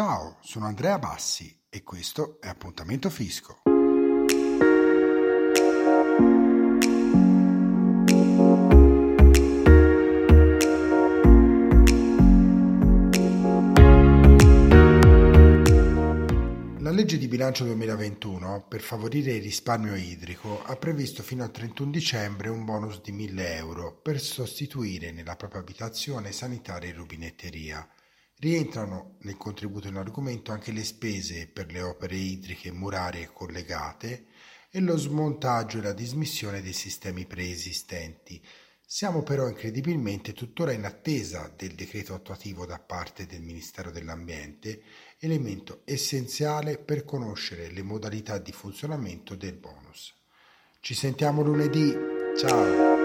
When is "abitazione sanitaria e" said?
25.60-26.92